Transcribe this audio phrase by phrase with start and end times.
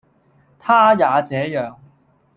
[0.57, 1.75] 他也這樣。